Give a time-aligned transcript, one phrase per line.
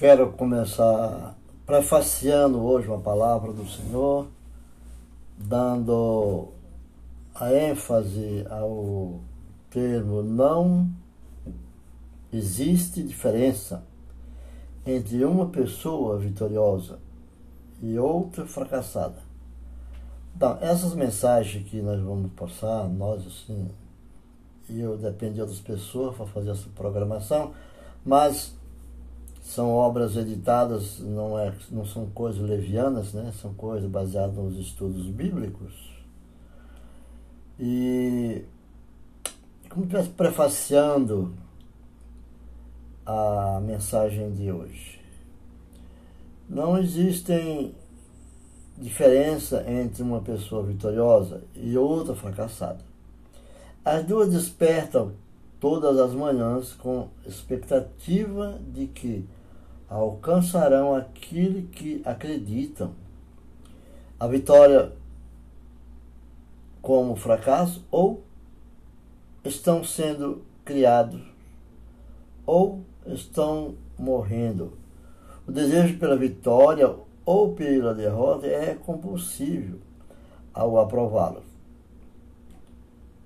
[0.00, 4.28] Quero começar prefaciando hoje uma palavra do Senhor,
[5.36, 6.48] dando
[7.34, 9.20] a ênfase ao
[9.68, 10.88] termo não
[12.32, 13.84] existe diferença
[14.86, 16.98] entre uma pessoa vitoriosa
[17.82, 19.18] e outra fracassada.
[20.34, 23.68] Então, essas mensagens que nós vamos passar, nós assim,
[24.66, 27.52] eu dependo de outras pessoas para fazer essa programação,
[28.02, 28.58] mas
[29.50, 33.32] são obras editadas, não, é, não são coisas levianas, né?
[33.42, 35.72] são coisas baseadas nos estudos bíblicos.
[37.58, 38.44] E
[39.68, 41.34] como estivesse prefaciando
[43.04, 45.00] a mensagem de hoje.
[46.48, 47.74] Não existem
[48.78, 52.84] diferença entre uma pessoa vitoriosa e outra fracassada.
[53.84, 55.12] As duas despertam
[55.58, 59.28] todas as manhãs com expectativa de que
[59.90, 62.92] alcançarão aquilo que acreditam.
[64.18, 64.92] A vitória
[66.80, 68.22] como fracasso ou
[69.44, 71.20] estão sendo criados
[72.46, 74.72] ou estão morrendo.
[75.46, 79.78] O desejo pela vitória ou pela derrota é compulsível
[80.54, 81.42] ao aprová-lo.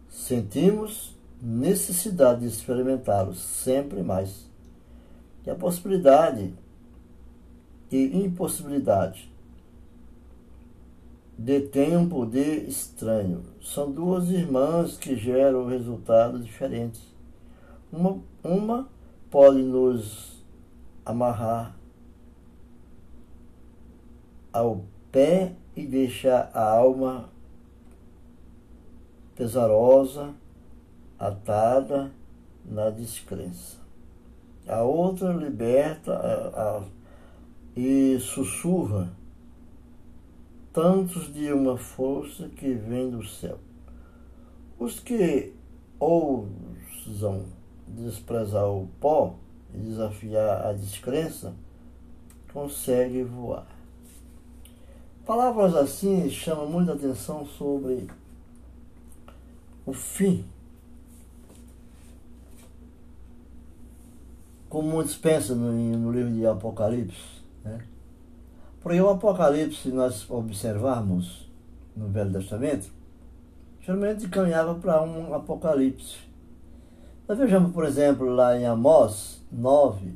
[0.09, 4.54] Sentimos necessidade de experimentá-lo sempre mais.
[5.47, 6.55] E a possibilidade
[7.91, 9.31] e impossibilidade
[11.37, 13.45] detêm um poder estranho.
[13.61, 17.03] São duas irmãs que geram resultados diferentes.
[17.93, 18.89] Uma, uma
[19.31, 20.43] pode nos
[21.05, 21.77] amarrar
[24.53, 27.29] ao pé e deixar a alma
[29.35, 30.33] pesarosa,
[31.19, 32.13] atada
[32.65, 33.84] na descrença.
[34.67, 36.83] A outra liberta a, a,
[37.77, 39.13] e sussurra
[40.73, 43.59] tantos de uma força que vem do céu.
[44.79, 45.53] Os que
[45.99, 47.45] ousam
[47.87, 49.37] desprezar o pó
[49.73, 51.55] e desafiar a descrença
[52.53, 53.67] conseguem voar.
[55.27, 58.09] Palavras assim chamam muita atenção sobre
[59.87, 60.45] o fim.
[64.75, 67.41] Como muitos pensam no, no livro de Apocalipse.
[67.63, 67.79] Né?
[68.81, 71.49] Porque o Apocalipse, se nós observarmos
[71.97, 72.91] no Velho Testamento,
[73.81, 76.17] geralmente caminhava para um Apocalipse.
[77.29, 80.13] Nós vejamos, por exemplo, lá em Amós 9,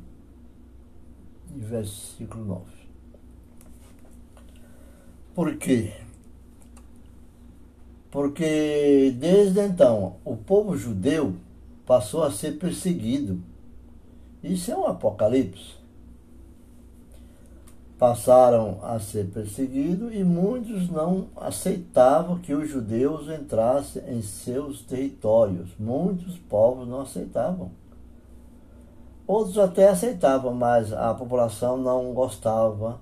[1.55, 2.63] versículo 9.
[5.33, 5.93] Por quê?
[8.11, 11.33] Porque desde então o povo judeu
[11.85, 13.41] passou a ser perseguido.
[14.43, 15.77] Isso é um apocalipse.
[17.97, 25.69] Passaram a ser perseguidos e muitos não aceitavam que os judeus entrassem em seus territórios.
[25.77, 27.71] Muitos povos não aceitavam.
[29.27, 32.99] Outros até aceitavam, mas a população não gostava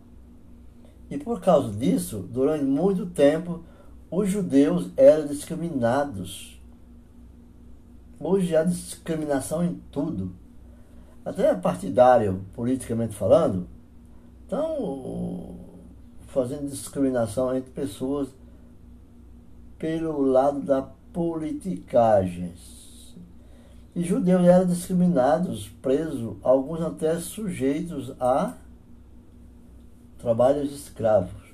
[1.09, 3.61] e por causa disso, durante muito tempo,
[4.11, 6.61] os judeus eram discriminados.
[8.19, 10.33] Hoje há discriminação em tudo.
[11.27, 13.67] Até partidário, politicamente falando,
[14.43, 15.57] estão
[16.27, 18.29] fazendo discriminação entre pessoas
[19.77, 22.53] pelo lado da politicagem.
[23.93, 28.53] E judeus eram discriminados, presos, alguns até sujeitos a
[30.19, 31.53] trabalhos escravos.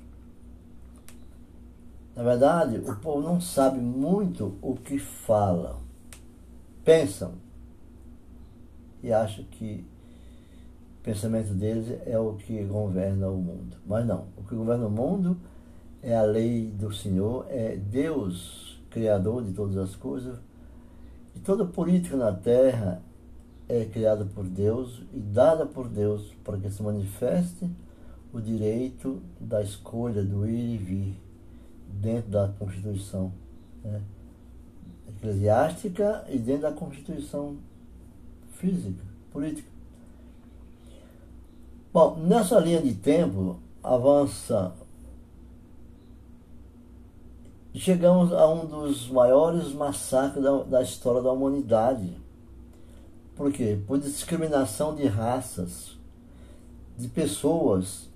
[2.16, 5.78] Na verdade, o povo não sabe muito o que falam.
[6.86, 7.43] Pensam
[9.04, 9.86] e acham que
[11.00, 13.76] o pensamento deles é o que governa o mundo.
[13.86, 15.38] Mas não, o que governa o mundo
[16.02, 20.40] é a lei do Senhor, é Deus, Criador de todas as coisas.
[21.36, 23.02] E toda política na terra
[23.68, 27.70] é criada por Deus e dada por Deus para que se manifeste
[28.32, 31.22] o direito da escolha do ir e vir
[31.90, 33.32] dentro da Constituição
[33.84, 34.02] né,
[35.08, 37.58] eclesiástica e dentro da Constituição
[38.64, 39.68] física, política.
[41.92, 44.74] Bom, nessa linha de tempo, avança.
[47.76, 52.16] Chegamos a um dos maiores massacres da, da história da humanidade.
[53.36, 53.78] Por quê?
[53.86, 55.98] Por discriminação de raças,
[56.98, 58.10] de pessoas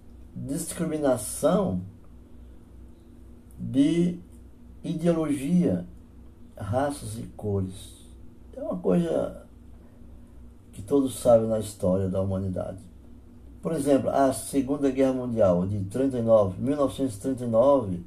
[0.46, 1.82] discriminação
[3.58, 4.20] de
[4.84, 5.88] ideologia,
[6.56, 8.06] raças e cores.
[8.56, 9.47] É uma coisa
[10.78, 12.78] que todos sabem na história da humanidade.
[13.64, 18.04] Por exemplo, a Segunda Guerra Mundial, de 39, 1939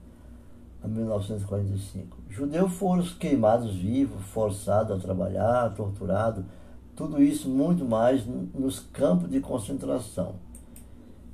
[0.81, 2.17] a 1945.
[2.31, 6.45] Judeus foram queimados vivos, forçados a trabalhar, torturados,
[6.95, 10.37] tudo isso muito mais nos campos de concentração.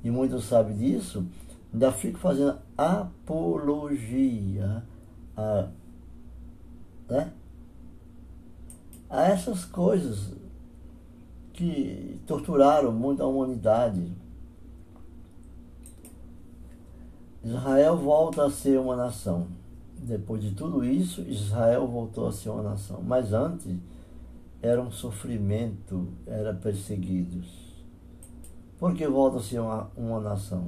[0.03, 1.23] E muitos sabem disso,
[1.71, 4.83] ainda fico fazendo apologia
[5.35, 5.67] a,
[7.07, 7.31] né,
[9.07, 10.46] a essas coisas
[11.57, 14.11] que torturaram muito a humanidade.
[17.43, 19.47] Israel volta a ser uma nação.
[19.97, 23.01] Depois de tudo isso, Israel voltou a ser uma nação.
[23.01, 23.75] Mas antes
[24.61, 27.47] era um sofrimento, era perseguidos.
[28.77, 30.67] Por que volta a ser uma, uma nação?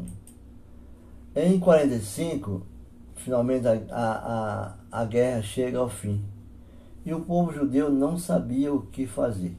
[1.36, 2.66] Em 45,
[3.14, 6.26] finalmente a, a, a, a guerra chega ao fim.
[7.06, 9.56] E o povo judeu não sabia o que fazer.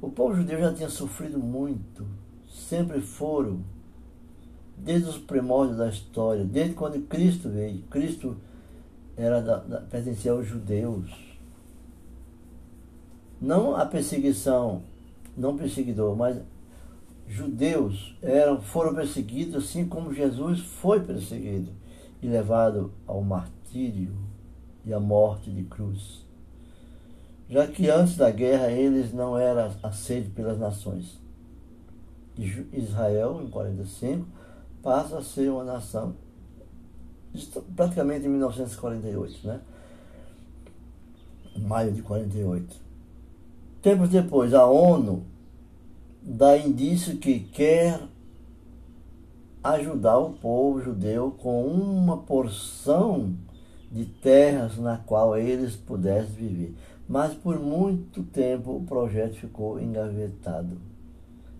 [0.00, 2.06] O povo judeu já tinha sofrido muito,
[2.48, 3.60] sempre foram,
[4.76, 7.82] desde os primórdios da história, desde quando Cristo veio.
[7.90, 8.36] Cristo
[9.16, 11.10] era da, da, pertencia aos judeus.
[13.40, 14.82] Não a perseguição,
[15.36, 16.40] não perseguidor, mas
[17.26, 21.72] judeus eram, foram perseguidos assim como Jesus foi perseguido
[22.22, 24.14] e levado ao martírio
[24.84, 26.27] e à morte de cruz
[27.48, 31.18] já que antes da guerra eles não eram aceitos pelas nações.
[32.72, 34.26] Israel, em 45,
[34.82, 36.14] passa a ser uma nação,
[37.74, 39.60] praticamente em 1948, né?
[41.56, 42.76] Maio de 48.
[43.82, 45.24] Tempos depois, a ONU
[46.22, 48.00] dá indício que quer
[49.64, 53.34] ajudar o povo judeu com uma porção
[53.90, 56.74] de terras na qual eles pudessem viver
[57.08, 60.76] mas por muito tempo o projeto ficou engavetado.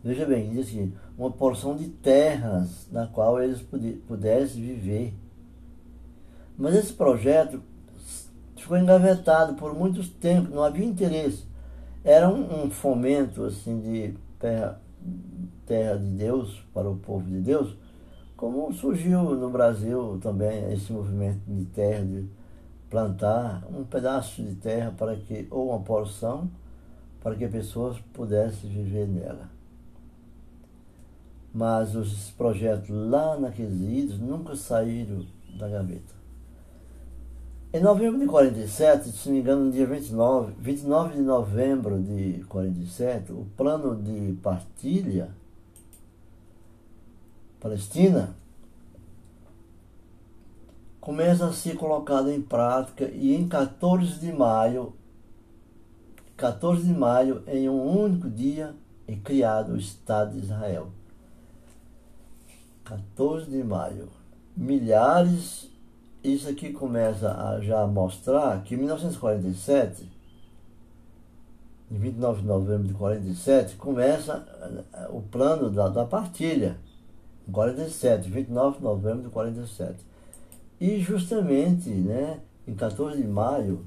[0.05, 3.65] Veja bem, diz assim, uma porção de terras na qual eles
[4.07, 5.15] pudessem viver.
[6.57, 7.63] Mas esse projeto
[8.57, 11.45] ficou engavetado por muito tempo, não havia interesse.
[12.05, 14.81] Era um, um fomento assim de terra,
[15.67, 17.75] terra de Deus para o povo de Deus,
[18.37, 22.29] como surgiu no Brasil também esse movimento de terra de
[22.91, 26.51] plantar um pedaço de terra para que, ou uma porção,
[27.21, 29.49] para que pessoas pudessem viver nela.
[31.53, 35.25] Mas os projetos lá naqueles idos nunca saíram
[35.59, 36.19] da gaveta.
[37.73, 42.45] Em novembro de 47, se não me engano, no dia 29, 29 de novembro de
[42.49, 45.29] 47, o plano de partilha
[47.61, 48.35] Palestina
[51.01, 54.93] começa a ser colocado em prática e em 14 de maio,
[56.37, 58.75] 14 de maio, em um único dia,
[59.07, 60.89] é criado o Estado de Israel.
[62.85, 64.09] 14 de maio.
[64.57, 65.69] Milhares,
[66.23, 70.09] isso aqui começa a já mostrar que em 1947,
[71.91, 74.47] em 29 de novembro de 47, começa
[74.93, 76.77] eh, o plano da, da partilha.
[77.49, 79.97] Em 47, 29 de novembro de 47.
[80.81, 83.85] E justamente, né, em 14 de maio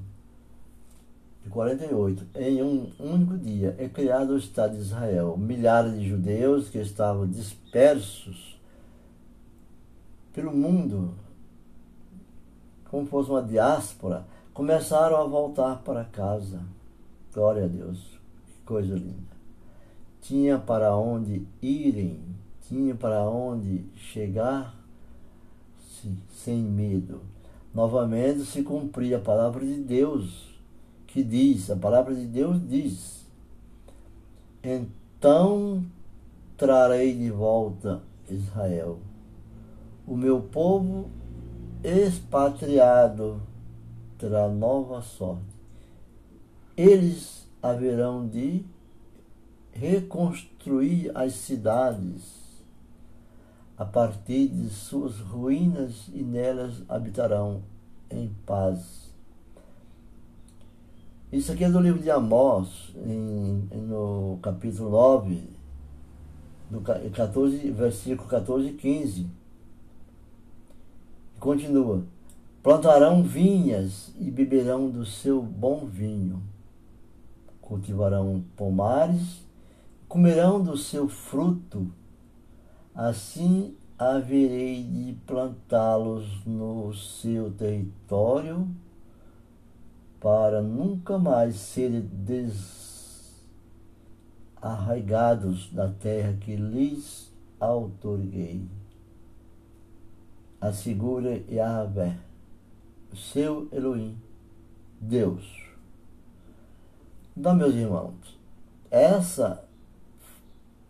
[1.44, 5.38] de 48, em um único dia, é criado o Estado de Israel.
[5.38, 8.60] Milhares de judeus que estavam dispersos
[10.34, 11.14] pelo mundo,
[12.90, 16.62] como fosse uma diáspora, começaram a voltar para casa.
[17.34, 18.00] Glória a Deus,
[18.46, 19.32] que coisa linda.
[20.22, 22.20] Tinha para onde irem,
[22.68, 24.81] tinha para onde chegar
[26.30, 27.22] sem medo.
[27.74, 30.60] Novamente se cumpria a palavra de Deus,
[31.08, 33.26] que diz, a palavra de Deus diz:
[34.64, 35.86] Então
[36.58, 39.00] trarei de volta Israel,
[40.06, 41.10] o meu povo
[41.84, 43.42] expatriado
[44.18, 45.42] terá nova sorte.
[46.78, 48.66] Eles haverão de
[49.72, 52.41] reconstruir as cidades
[53.82, 57.64] a partir de suas ruínas e nelas habitarão
[58.12, 59.12] em paz.
[61.32, 65.50] Isso aqui é do livro de Amós, em, no capítulo 9,
[66.70, 69.28] do 14, versículo 14 e 15.
[71.40, 72.04] Continua:
[72.62, 76.40] Plantarão vinhas e beberão do seu bom vinho,
[77.60, 79.44] cultivarão pomares,
[80.08, 81.92] comerão do seu fruto
[83.02, 88.70] Assim haverei de plantá-los no seu território
[90.20, 92.08] para nunca mais serem
[94.62, 98.70] arraigados da terra que lhes autorguei.
[100.62, 102.20] Assegura Yahvé,
[103.16, 104.16] seu Elohim,
[105.02, 105.60] Deus.
[107.36, 108.38] Então, meus irmãos,
[108.92, 109.68] essa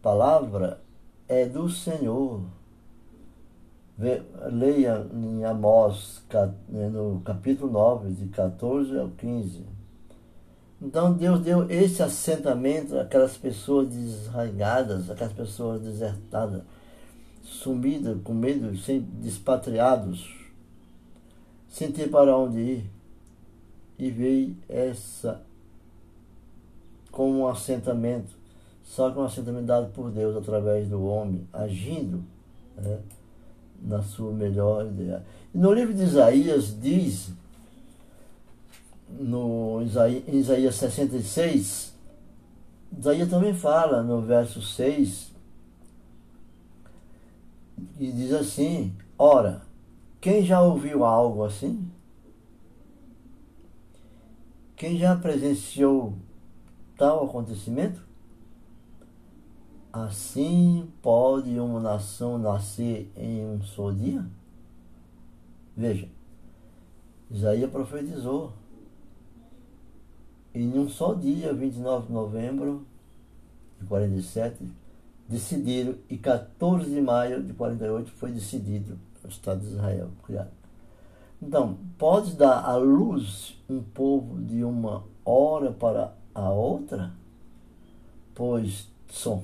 [0.01, 0.81] palavra
[1.31, 2.43] é do Senhor.
[4.51, 6.21] Leia em Amós,
[6.69, 9.63] no capítulo 9, de 14 ao 15.
[10.81, 16.63] Então Deus deu esse assentamento àquelas pessoas desarraigadas, aquelas pessoas desertadas,
[17.43, 20.35] sumidas, com medo, sem despatriados,
[21.69, 22.91] sem ter para onde ir.
[23.97, 25.41] E veio essa
[27.09, 28.40] como um assentamento,
[28.91, 32.25] só que um assentamento dado por Deus através do homem, agindo
[32.75, 32.99] né,
[33.81, 35.23] na sua melhor ideia.
[35.53, 37.31] No livro de Isaías diz
[39.09, 41.93] no Isaías, Isaías 66,
[42.99, 45.31] Isaías também fala no verso 6,
[47.97, 49.61] e diz assim: Ora,
[50.19, 51.89] quem já ouviu algo assim?
[54.75, 56.13] Quem já presenciou
[56.97, 58.10] tal acontecimento?
[59.91, 64.25] Assim pode uma nação nascer em um só dia?
[65.75, 66.07] Veja,
[67.29, 68.53] Isaías profetizou
[70.53, 72.85] em um só dia, 29 de novembro
[73.79, 74.65] de 47,
[75.27, 80.51] decidiram, e 14 de maio de 48 foi decidido o Estado de Israel criado.
[81.41, 87.11] Então, pode dar à luz um povo de uma hora para a outra?
[88.35, 89.43] Pois som,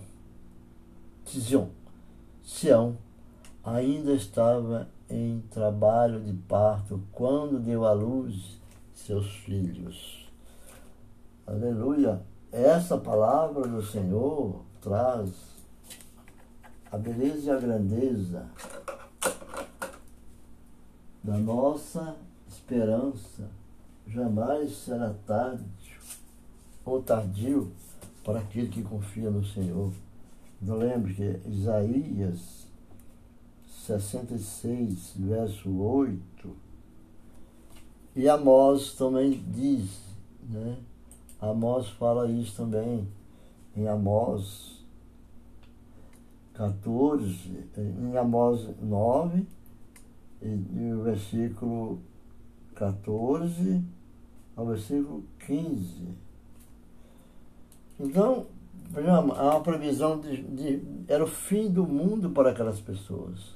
[1.28, 1.68] Sion,
[2.42, 2.98] Sião
[3.62, 8.62] ainda estava em trabalho de parto quando deu à luz
[8.94, 10.26] seus filhos.
[11.46, 12.22] Aleluia.
[12.50, 15.30] Essa palavra do Senhor traz
[16.90, 18.46] a beleza e a grandeza
[21.22, 22.16] da nossa
[22.48, 23.50] esperança.
[24.08, 26.00] Jamais será tarde
[26.86, 27.70] ou tardio
[28.24, 29.92] para aquele que confia no Senhor.
[30.62, 32.68] Não lembre que Isaías
[33.86, 36.56] 66, verso 8,
[38.16, 40.02] e Amós também diz,
[40.50, 40.78] né?
[41.40, 43.08] Amós fala isso também
[43.76, 44.84] em Amós
[46.56, 49.46] 14, em Amós 9,
[50.42, 52.00] e, e versículo
[52.74, 53.84] 14
[54.56, 56.08] ao versículo 15.
[58.00, 58.48] Então,
[58.96, 63.56] há uma previsão de, de, Era o fim do mundo para aquelas pessoas.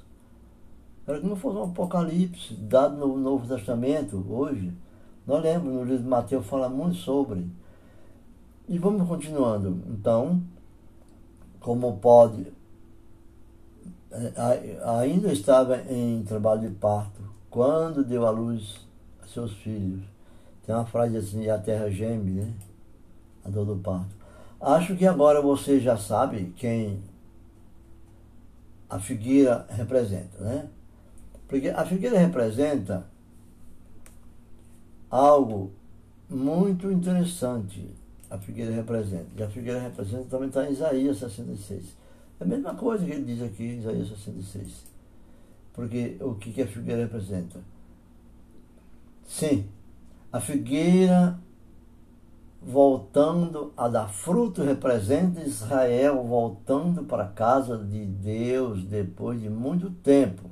[1.06, 4.72] Era como fosse um apocalipse dado no Novo Testamento hoje.
[5.26, 7.46] Nós lembramos, no livro de Mateus fala muito sobre
[8.68, 9.82] e vamos continuando.
[9.88, 10.40] Então,
[11.60, 12.46] como pode,
[14.10, 18.80] é, ainda estava em trabalho de parto quando deu à luz
[19.32, 20.02] seus filhos.
[20.64, 22.52] Tem uma frase assim, a terra geme, né?
[23.44, 24.21] A dor do parto.
[24.62, 27.02] Acho que agora você já sabe quem
[28.88, 30.68] a figueira representa, né?
[31.48, 33.04] Porque a figueira representa
[35.10, 35.72] algo
[36.30, 37.90] muito interessante
[38.32, 39.26] a figueira representa.
[39.36, 41.84] E a figueira representa também está em Isaías 66.
[42.40, 44.86] É a mesma coisa que ele diz aqui em Isaías 66.
[45.74, 47.60] Porque o que, que a figueira representa?
[49.26, 49.66] Sim,
[50.32, 51.38] a figueira
[52.64, 59.90] voltando a dar fruto representa Israel voltando para a casa de Deus depois de muito
[59.90, 60.48] tempo.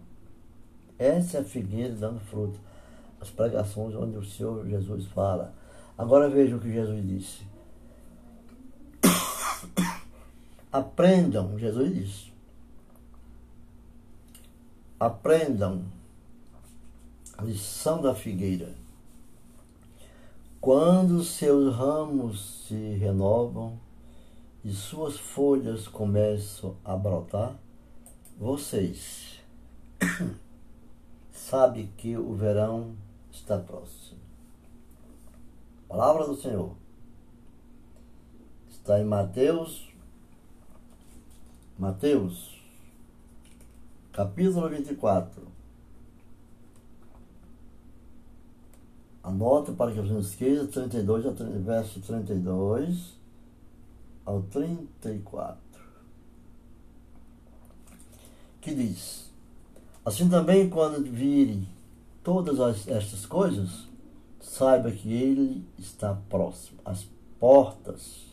[0.99, 2.59] Essa é a figueira dando fruto.
[3.21, 5.55] As pregações onde o Senhor Jesus fala.
[5.97, 7.43] Agora veja o que Jesus disse.
[10.73, 12.33] Aprendam, Jesus disse.
[14.99, 15.85] Aprendam
[17.37, 18.80] a lição da figueira.
[20.61, 23.79] Quando seus ramos se renovam
[24.65, 27.57] e suas folhas começam a brotar,
[28.39, 29.41] vocês
[31.33, 32.95] sabem que o verão
[33.33, 34.21] está próximo.
[35.89, 36.75] Palavra do Senhor.
[38.71, 39.91] Está em Mateus
[41.81, 42.61] Mateus,
[44.13, 45.60] capítulo 24.
[49.23, 51.25] Anota para que você não esqueça, 32,
[51.65, 53.15] verso 32
[54.25, 55.59] ao 34.
[58.61, 59.31] Que diz:
[60.05, 61.69] Assim também, quando vire
[62.25, 63.87] todas estas coisas,
[64.41, 67.07] saiba que ele está próximo, às
[67.39, 68.31] portas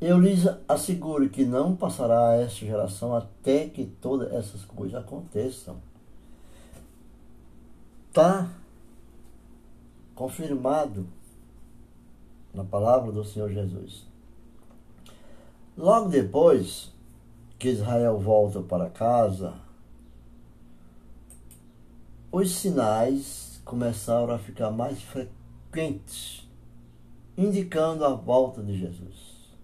[0.00, 5.76] Eu lhes asseguro que não passará esta geração até que todas essas coisas aconteçam.
[8.08, 8.48] Está
[10.18, 11.06] confirmado
[12.52, 14.04] na palavra do Senhor Jesus.
[15.76, 16.92] Logo depois
[17.56, 19.54] que Israel volta para casa,
[22.32, 26.44] os sinais começaram a ficar mais frequentes,
[27.36, 29.54] indicando a volta de Jesus.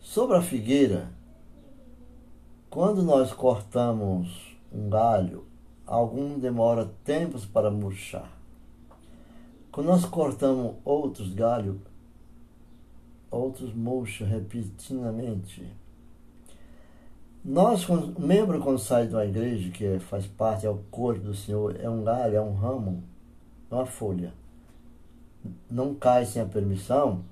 [0.00, 1.12] Sobre a figueira,
[2.68, 5.45] quando nós cortamos um galho,
[5.86, 8.30] algum demora tempos para murchar.
[9.70, 11.76] Quando nós cortamos outros galhos,
[13.30, 15.64] outros murcham repetidamente.
[17.44, 21.34] Nós, o membro quando sai de uma igreja, que faz parte, é o corpo do
[21.34, 23.04] Senhor, é um galho, é um ramo,
[23.70, 24.32] é uma folha.
[25.70, 27.24] Não cai sem a permissão.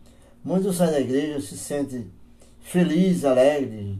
[0.44, 2.08] Muitos saem da igreja se sentem
[2.60, 3.98] feliz, alegre,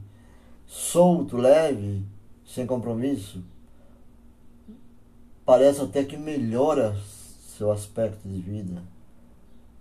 [0.67, 2.05] solto, leve,
[2.47, 3.43] sem compromisso.
[5.45, 6.97] Parece até que melhora
[7.57, 8.83] seu aspecto de vida.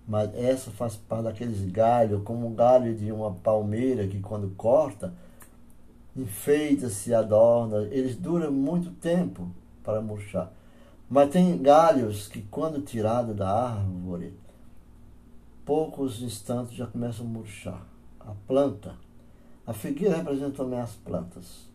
[0.07, 5.13] Mas essa faz parte daqueles galhos, como o galho de uma palmeira que quando corta,
[6.15, 7.83] enfeita-se, adorna.
[7.83, 9.49] Eles duram muito tempo
[9.83, 10.51] para murchar.
[11.09, 14.33] Mas tem galhos que quando tirado da árvore,
[15.65, 17.87] poucos instantes já começam a murchar
[18.19, 18.95] a planta.
[19.65, 21.69] A figueira representa também as plantas.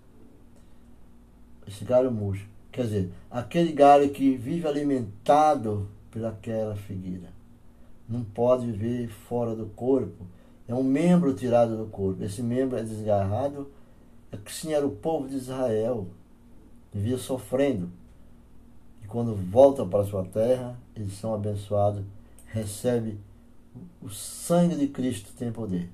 [1.66, 2.57] Esse galho murcho.
[2.70, 7.32] Quer dizer, aquele galho que vive alimentado pelaquela figueira.
[8.08, 10.26] Não pode viver fora do corpo.
[10.66, 12.22] É um membro tirado do corpo.
[12.22, 13.70] Esse membro é desgarrado.
[14.30, 16.06] É que sim era o povo de Israel.
[16.92, 17.90] Vivia sofrendo.
[19.02, 22.04] E quando volta para sua terra, eles são abençoados.
[22.46, 23.18] Recebe
[24.02, 25.88] o sangue de Cristo tem poder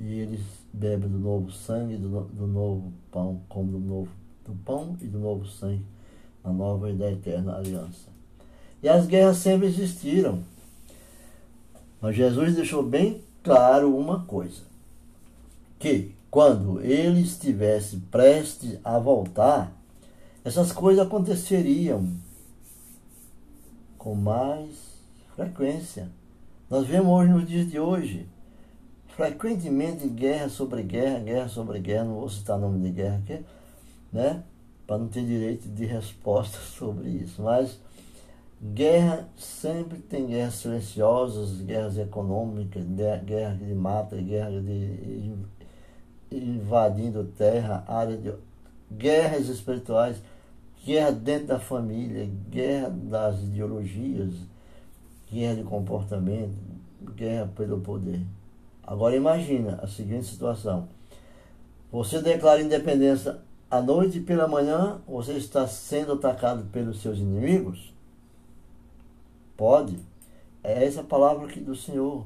[0.00, 0.40] e eles
[0.72, 4.10] bebem do novo sangue, do, do novo pão, como do novo
[4.48, 5.84] do pão e do novo sangue,
[6.42, 8.08] a nova e da eterna aliança.
[8.82, 10.42] E as guerras sempre existiram.
[12.00, 14.62] Mas Jesus deixou bem claro uma coisa:
[15.78, 19.72] que quando ele estivesse prestes a voltar,
[20.44, 22.08] essas coisas aconteceriam
[23.98, 24.70] com mais
[25.36, 26.08] frequência.
[26.70, 28.26] Nós vemos hoje nos dias de hoje
[29.18, 33.44] frequentemente guerra sobre guerra, guerra sobre guerra, não vou citar nome de guerra aqui,
[34.12, 34.42] né?
[34.86, 37.42] Para não ter direito de resposta sobre isso.
[37.42, 37.78] Mas
[38.62, 42.84] guerra sempre tem guerras silenciosas, guerras econômicas,
[43.24, 45.32] guerra de mata, guerra de
[46.30, 48.32] invadindo terra, área de
[48.92, 50.20] guerras espirituais,
[50.84, 54.34] guerra dentro da família, guerra das ideologias,
[55.30, 56.54] guerra de comportamento,
[57.14, 58.20] guerra pelo poder.
[58.82, 60.88] Agora imagina a seguinte situação.
[61.90, 63.38] Você declara independência
[63.70, 67.92] à noite e pela manhã você está sendo atacado pelos seus inimigos?
[69.56, 69.98] Pode.
[70.62, 72.24] É essa palavra aqui do Senhor.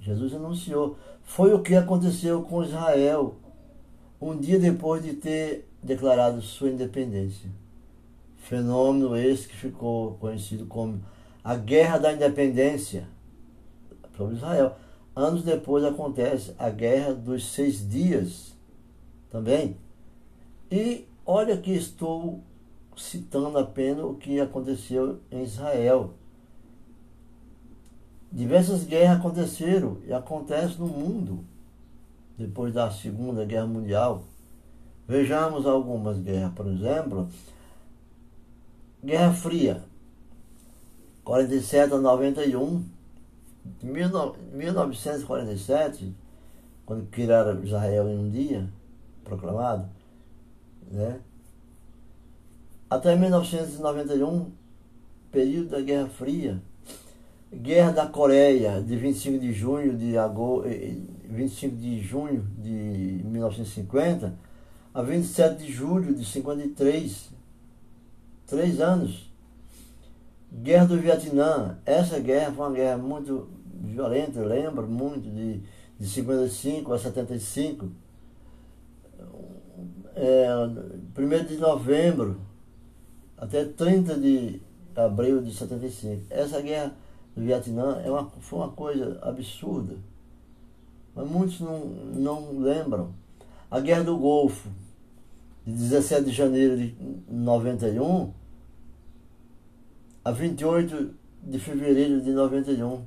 [0.00, 0.96] Jesus anunciou.
[1.22, 3.36] Foi o que aconteceu com Israel
[4.20, 7.50] um dia depois de ter declarado sua independência.
[8.36, 11.00] Fenômeno esse que ficou conhecido como
[11.44, 13.08] a Guerra da Independência
[14.16, 14.76] sobre Israel.
[15.14, 18.54] Anos depois acontece a Guerra dos Seis Dias
[19.30, 19.76] também.
[20.70, 22.40] E olha que estou
[22.96, 26.14] citando apenas o que aconteceu em Israel.
[28.30, 31.44] Diversas guerras aconteceram e acontecem no mundo
[32.36, 34.22] depois da Segunda Guerra Mundial.
[35.06, 37.28] Vejamos algumas guerras, por exemplo,
[39.02, 39.82] Guerra Fria,
[41.24, 42.84] 47 a 91
[43.82, 43.86] em
[44.52, 46.14] 1947,
[46.84, 48.68] quando criaram Israel em um dia,
[49.24, 49.88] proclamado,
[50.90, 51.20] né?
[52.90, 54.50] até 1991,
[55.30, 56.62] período da Guerra Fria,
[57.52, 60.68] Guerra da Coreia, de 25 de junho de agosto,
[61.24, 64.34] 25 de junho de 1950
[64.94, 67.30] a 27 de julho de 53,
[68.46, 69.30] três anos.
[70.50, 73.48] Guerra do Vietnã, essa guerra foi uma guerra muito
[73.82, 75.60] violenta, lembro muito, de,
[75.98, 77.90] de 55 a 75.
[80.20, 80.48] É,
[81.16, 82.40] 1 de novembro
[83.36, 84.60] até 30 de
[84.96, 86.26] abril de 75.
[86.28, 86.92] Essa guerra
[87.36, 89.96] do Vietnã é uma, foi uma coisa absurda.
[91.14, 93.12] Mas muitos não, não lembram.
[93.70, 94.68] A Guerra do Golfo,
[95.64, 96.96] de 17 de janeiro de
[97.28, 98.32] 91
[100.24, 103.02] a 28 de fevereiro de 91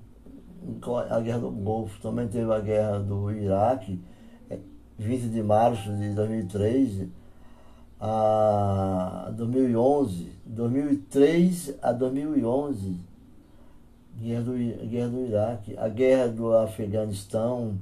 [1.09, 3.99] a guerra do Golfo, também teve a guerra do Iraque,
[5.01, 7.07] 20 é, de março de 2003
[7.99, 12.95] a 2011, 2003 a 2011,
[14.19, 17.77] guerra do, guerra do Iraque, a guerra do Afeganistão,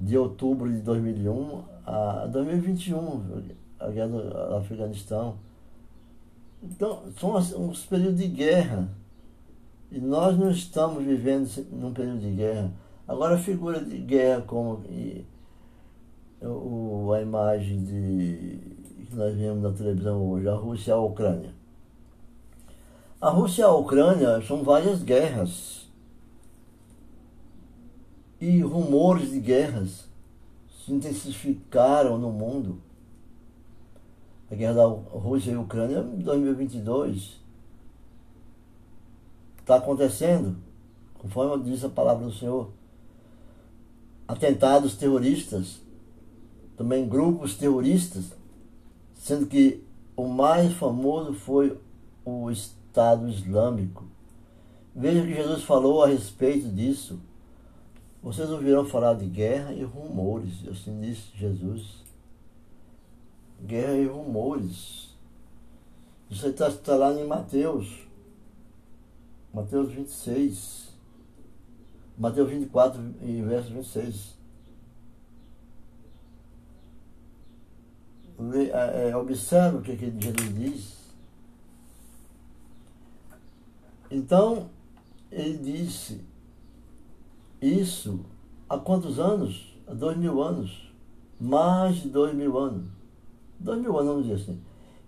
[0.00, 3.42] de outubro de 2001 a 2021,
[3.78, 5.36] a guerra do Afeganistão.
[6.62, 8.88] Então, são uns períodos de guerra.
[9.92, 12.72] E nós não estamos vivendo num período de guerra.
[13.06, 14.82] Agora, a figura de guerra, como
[16.42, 18.58] o, a imagem de,
[19.06, 21.54] que nós vemos na televisão hoje, a Rússia e a Ucrânia.
[23.20, 25.86] A Rússia e a Ucrânia são várias guerras.
[28.40, 30.06] E rumores de guerras
[30.84, 32.80] se intensificaram no mundo.
[34.50, 37.40] A guerra da Rússia e Ucrânia em 2022
[39.58, 40.56] está acontecendo,
[41.14, 42.70] conforme diz a palavra do Senhor.
[44.28, 45.80] Atentados terroristas,
[46.76, 48.24] também grupos terroristas,
[49.14, 49.82] sendo que
[50.16, 51.78] o mais famoso foi
[52.24, 54.04] o Estado Islâmico.
[54.94, 57.20] Veja que Jesus falou a respeito disso.
[58.22, 62.04] Vocês ouviram falar de guerra e rumores, assim disse Jesus.
[63.64, 65.14] Guerra e rumores.
[66.30, 68.06] Isso está tá lá em Mateus.
[69.52, 70.86] Mateus 26.
[72.18, 73.00] Mateus 24,
[73.46, 74.36] verso 26.
[78.24, 78.25] É, é,
[79.18, 80.96] observa o que, que Jesus diz.
[84.10, 84.70] Então,
[85.30, 86.20] ele disse
[87.60, 88.24] isso
[88.68, 89.76] há quantos anos?
[89.86, 90.92] Há dois mil anos.
[91.40, 92.86] Mais de dois mil anos.
[93.58, 94.60] Dois mil anos, vamos dizer assim.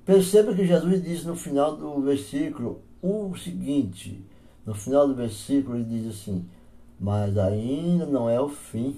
[0.04, 4.24] Perceba que Jesus disse no final do versículo o seguinte:
[4.64, 6.48] no final do versículo ele diz assim:
[6.98, 8.96] Mas ainda não é o fim.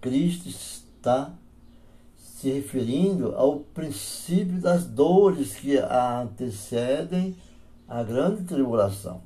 [0.00, 1.34] Cristo está
[2.38, 7.36] se referindo ao princípio das dores que antecedem
[7.88, 9.22] a grande tribulação.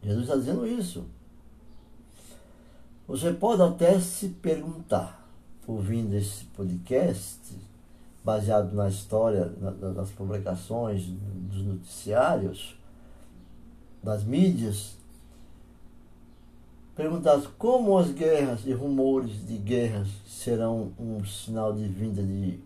[0.00, 1.04] Jesus está dizendo isso.
[3.08, 5.28] Você pode até se perguntar,
[5.66, 7.40] ouvindo esse podcast,
[8.22, 9.52] baseado na história,
[9.96, 12.78] nas publicações, dos noticiários,
[14.00, 14.96] das mídias,
[16.98, 22.58] perguntasse como as guerras e rumores de guerras serão um sinal de vinda de,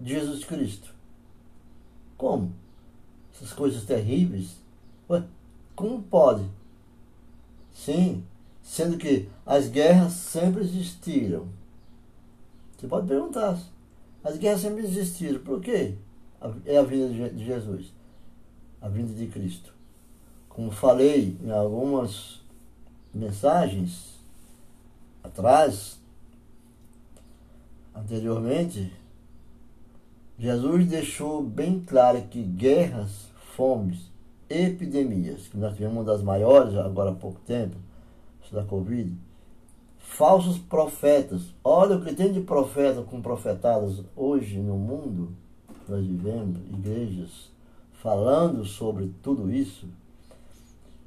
[0.00, 0.94] Jesus Cristo.
[2.16, 2.52] Como?
[3.34, 4.56] Essas coisas terríveis?
[5.10, 5.24] Ué,
[5.74, 6.44] como pode?
[7.74, 8.22] Sim,
[8.62, 11.48] sendo que as guerras sempre existiram.
[12.78, 13.58] Você pode perguntar.
[14.22, 15.40] As guerras sempre existiram.
[15.40, 15.96] Por quê?
[16.64, 17.92] É a vinda de Jesus.
[18.80, 19.76] A vinda de Cristo
[20.56, 22.40] como falei em algumas
[23.16, 24.14] mensagens
[25.22, 25.98] atrás,
[27.94, 28.92] anteriormente,
[30.38, 34.10] Jesus deixou bem claro que guerras, fomes,
[34.48, 37.76] epidemias, que nós tivemos uma das maiores agora há pouco tempo,
[38.52, 39.12] da Covid,
[39.98, 41.52] falsos profetas.
[41.64, 45.30] Olha o que tem de profeta com profetadas hoje no mundo,
[45.88, 47.50] nós vivemos, igrejas,
[47.94, 49.88] falando sobre tudo isso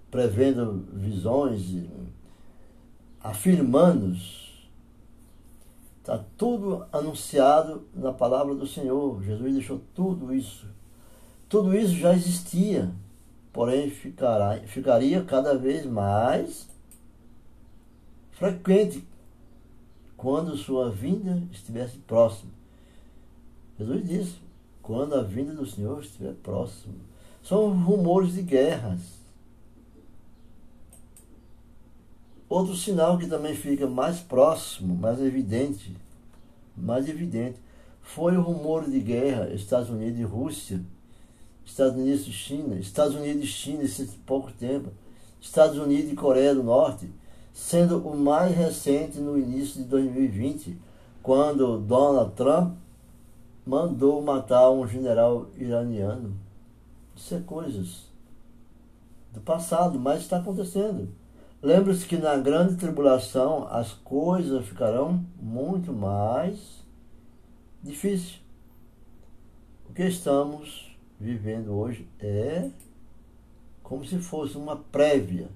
[0.10, 1.62] prevendo visões,
[3.22, 4.16] afirmando.
[6.00, 9.22] Está tudo anunciado na palavra do Senhor.
[9.24, 10.68] Jesus deixou tudo isso.
[11.48, 12.92] Tudo isso já existia,
[13.52, 16.70] porém ficará, ficaria cada vez mais
[18.32, 19.08] frequente
[20.16, 22.52] quando sua vinda estivesse próxima.
[23.78, 24.36] Jesus disse:
[24.82, 26.96] quando a vinda do Senhor estiver próxima.
[27.44, 29.19] São rumores de guerras
[32.50, 35.96] Outro sinal que também fica mais próximo, mais evidente,
[36.76, 37.60] mais evidente,
[38.02, 40.82] foi o rumor de guerra Estados Unidos e Rússia,
[41.64, 44.90] Estados Unidos e China, Estados Unidos e China esse pouco tempo,
[45.40, 47.08] Estados Unidos e Coreia do Norte,
[47.54, 50.76] sendo o mais recente no início de 2020,
[51.22, 52.76] quando Donald Trump
[53.64, 56.34] mandou matar um general iraniano.
[57.16, 58.06] Isso é coisas
[59.32, 61.19] do passado, mas está acontecendo.
[61.62, 66.86] Lembre-se que na grande tribulação as coisas ficarão muito mais
[67.84, 68.42] difíceis.
[69.90, 72.70] O que estamos vivendo hoje é
[73.84, 75.50] como se fosse uma prévia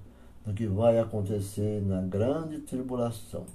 [0.44, 3.46] do que vai acontecer na grande tribulação.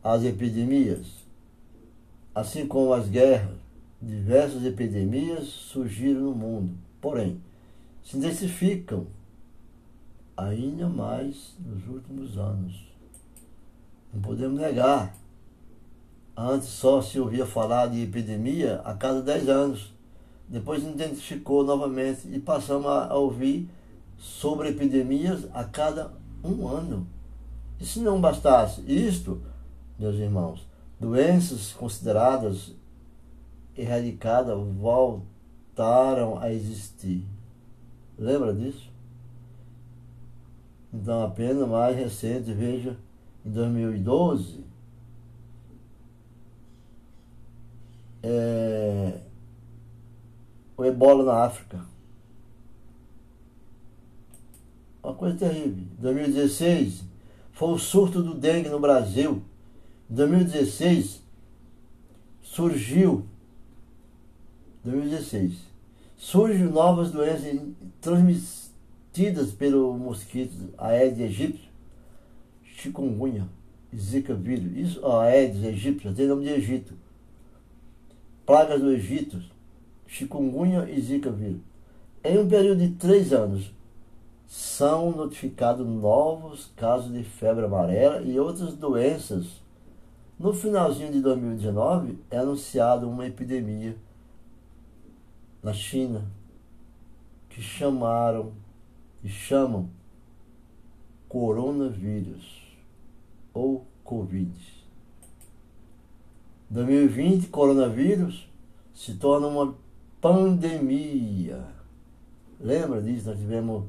[0.00, 1.08] As epidemias,
[2.32, 3.56] assim como as guerras,
[4.00, 6.72] diversas epidemias surgiram no mundo.
[7.00, 7.40] Porém,
[8.04, 9.08] se intensificam
[10.36, 12.86] ainda mais nos últimos anos.
[14.12, 15.14] Não podemos negar.
[16.36, 19.94] Antes só se ouvia falar de epidemia a cada 10 anos.
[20.48, 23.68] Depois identificou novamente e passamos a ouvir
[24.18, 26.12] sobre epidemias a cada
[26.44, 27.06] um ano.
[27.80, 29.42] E se não bastasse isto,
[29.98, 30.66] meus irmãos,
[31.00, 32.74] doenças consideradas
[33.76, 37.24] erradicadas voltaram a existir.
[38.18, 38.90] Lembra disso?
[40.92, 42.96] Então, apenas mais recente, veja,
[43.44, 44.64] em 2012,
[48.22, 49.20] é,
[50.76, 51.84] o ebola na África.
[55.02, 55.84] Uma coisa terrível.
[55.98, 57.04] Em 2016,
[57.52, 59.42] foi o surto do dengue no Brasil.
[60.10, 61.22] Em 2016,
[62.42, 63.26] surgiu.
[64.84, 65.54] 2016,
[66.16, 67.52] surgem novas doenças
[69.16, 71.70] transmitidas pelo mosquito Aedes aegypti,
[72.76, 73.48] chikungunya,
[73.94, 74.76] zika vírus.
[74.76, 76.94] Isso, Aedes aegypti, tem nome de Egito.
[78.44, 79.42] Pragas do Egito,
[80.06, 81.62] chikungunya e zika vírus.
[82.22, 83.72] Em um período de três anos,
[84.46, 89.46] são notificados novos casos de febre amarela e outras doenças.
[90.38, 93.96] No finalzinho de 2019, é anunciada uma epidemia
[95.62, 96.24] na China
[97.48, 98.52] que chamaram
[99.26, 99.90] e chamam
[101.28, 102.62] coronavírus
[103.52, 104.54] ou Covid.
[106.70, 108.48] 2020, coronavírus
[108.94, 109.74] se torna uma
[110.20, 111.60] pandemia.
[112.60, 113.28] Lembra disso?
[113.28, 113.86] Nós tivemos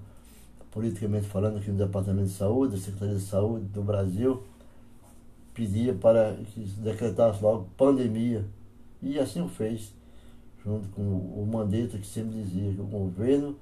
[0.71, 4.41] politicamente falando, aqui no Departamento de Saúde, a Secretaria de Saúde do Brasil
[5.54, 8.43] pedia para que se decretasse logo pandemia.
[9.04, 9.93] E assim o fez,
[10.65, 13.56] junto com o Mandetta, que sempre dizia que o governo,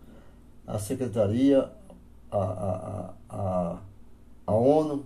[0.68, 1.70] a Secretaria,
[2.32, 3.78] a, a, a,
[4.48, 5.06] a ONU,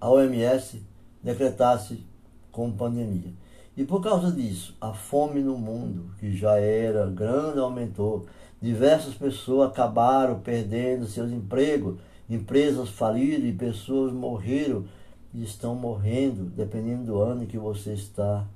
[0.00, 0.82] a OMS
[1.22, 2.04] decretasse
[2.50, 3.32] como pandemia.
[3.76, 8.26] E por causa disso, a fome no mundo, que já era grande, aumentou.
[8.60, 14.86] Diversas pessoas acabaram perdendo seus empregos, empresas faliram e pessoas morreram
[15.34, 18.46] e estão morrendo, dependendo do ano que você está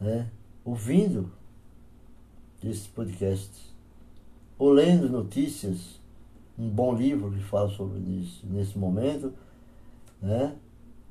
[0.00, 0.28] né,
[0.64, 1.32] ouvindo
[2.70, 3.74] esses podcasts,
[4.58, 6.00] ou lendo notícias,
[6.58, 9.32] um bom livro que fala sobre isso nesse momento,
[10.22, 10.56] né?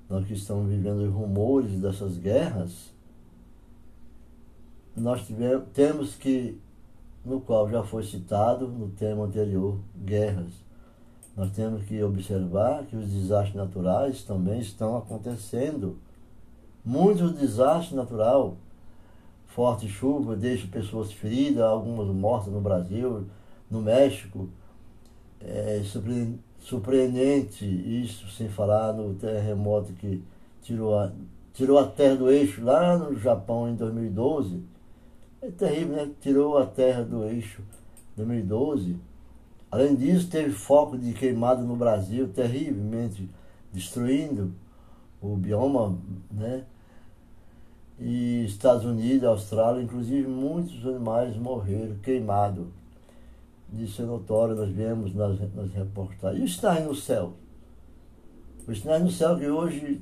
[0.10, 2.94] Nós que estamos vivendo os rumores dessas guerras,
[4.96, 6.58] nós tivemos, temos que
[7.26, 10.52] no qual já foi citado no tema anterior, guerras.
[11.36, 15.98] Nós temos que observar que os desastres naturais também estão acontecendo.
[16.86, 18.54] Muitos desastres naturais,
[19.56, 23.26] forte chuva, deixam pessoas feridas, algumas mortas no Brasil,
[23.70, 24.50] no México.
[25.40, 25.82] É
[26.60, 30.24] surpreendente isso, sem falar no terremoto que
[30.62, 31.12] tirou a,
[31.54, 34.74] tirou a terra do eixo lá no Japão em 2012
[35.44, 36.10] é terrível, né?
[36.22, 37.62] Tirou a terra do eixo
[38.16, 38.96] 2012.
[39.70, 43.30] Além disso, teve foco de queimada no Brasil, terrivelmente
[43.74, 44.54] destruindo
[45.22, 45.98] o bioma,
[46.32, 46.64] né?
[48.06, 52.66] E Estados Unidos, Austrália, inclusive muitos animais morreram queimados.
[53.80, 56.42] Isso é notório, nós vemos nas, nas reportagens.
[56.42, 57.32] E os sinais no céu?
[58.68, 60.02] Os sinais no céu que hoje,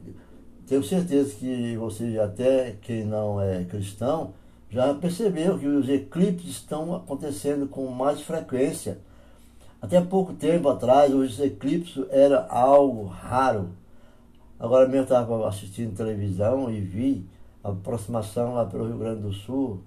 [0.65, 4.33] tenho certeza que você, até quem não é cristão,
[4.67, 8.97] já percebeu que os eclipses estão acontecendo com mais frequência.
[9.79, 13.69] Até pouco tempo atrás, os eclipses era algo raro.
[14.59, 17.29] Agora mesmo estava assistindo televisão e vi
[17.63, 19.81] aproximação lá pelo Rio Grande do Sul,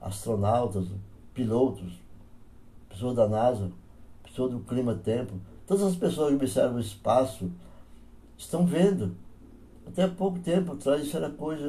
[0.00, 0.86] astronautas,
[1.32, 2.00] pilotos,
[2.88, 3.70] pessoas da NASA,
[4.22, 5.34] pessoas do clima-tempo,
[5.66, 7.50] todas as pessoas que observam o espaço
[8.36, 9.16] estão vendo
[9.86, 11.64] até pouco tempo atrás isso era coisa,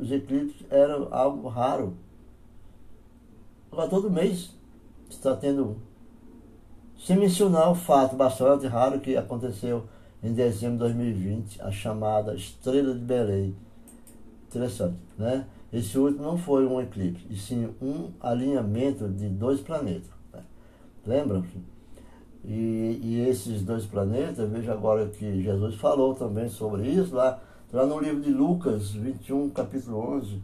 [0.00, 1.94] os eclipses eram algo raro.
[3.70, 4.50] Agora todo mês
[5.08, 5.76] está tendo.
[6.98, 9.84] Sem mencionar o fato bastante raro que aconteceu
[10.22, 13.56] em dezembro de 2020, a chamada Estrela de Belém.
[14.54, 15.44] Interessante, né?
[15.72, 20.08] Esse último não foi um eclipse, e sim um alinhamento de dois planetas.
[20.32, 20.40] Né?
[21.04, 21.58] Lembram-se?
[22.44, 27.84] E, e, esses dois planetas, veja agora que Jesus falou também sobre isso lá, lá
[27.84, 30.40] no livro de Lucas 21, capítulo 11.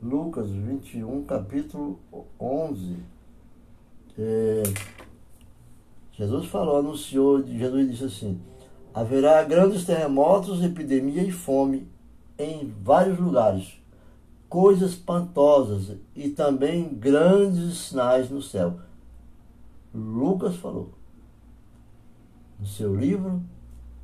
[0.00, 1.98] Lucas 21, capítulo
[2.38, 2.96] 11.
[4.16, 4.62] É,
[6.12, 8.40] Jesus falou, anunciou, Jesus disse assim:
[8.94, 11.90] haverá grandes terremotos, epidemia e fome
[12.38, 13.78] em vários lugares,
[14.48, 18.78] coisas espantosas e também grandes sinais no céu.
[19.94, 20.90] Lucas falou
[22.58, 23.42] no seu livro,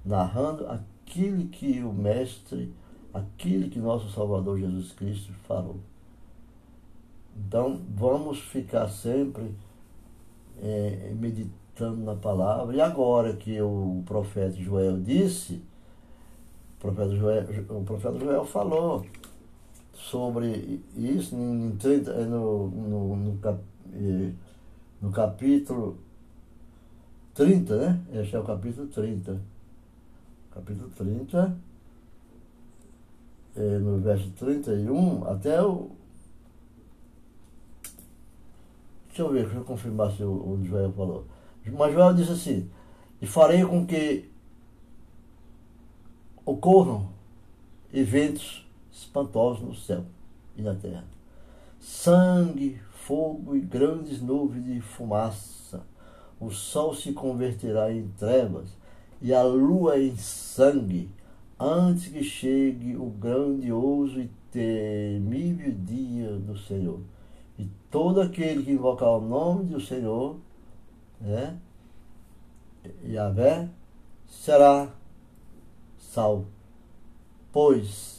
[0.05, 2.75] narrando aquilo que o Mestre,
[3.15, 5.77] aquilo que nosso Salvador Jesus Cristo falou.
[7.37, 9.55] Então, vamos ficar sempre
[10.61, 12.75] é, meditando na palavra.
[12.75, 15.63] E agora que o profeta Joel disse,
[16.79, 19.05] o profeta Joel, o profeta Joel falou
[19.93, 23.61] sobre isso em 30, no, no, no, cap,
[25.03, 25.99] no capítulo
[27.35, 28.01] 30, né?
[28.15, 29.41] Este é o capítulo 30.
[30.55, 31.57] Capítulo 30,
[33.57, 35.91] é, no verso 31, até o.
[39.09, 41.25] Deixa eu ver, deixa eu confirmar se o, o Joel falou.
[41.77, 42.71] Mas Joel disse assim:
[43.21, 44.28] E farei com que
[46.49, 47.07] ocorram
[47.93, 50.03] eventos espantosos no céu
[50.57, 51.05] e na terra.
[51.79, 55.83] Sangue, fogo e grandes nuvens de fumaça.
[56.41, 58.71] O sol se converterá em trevas
[59.21, 61.11] e a lua em sangue,
[61.61, 67.01] antes que chegue o grandioso e temível dia do Senhor.
[67.59, 70.37] E todo aquele que invocar o nome do Senhor,
[71.21, 71.59] né,
[73.05, 73.69] Yahvé,
[74.27, 74.89] será
[76.19, 76.47] salvo.
[77.53, 78.19] Pois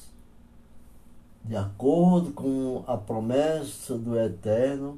[1.43, 4.97] de acordo com a promessa do Eterno,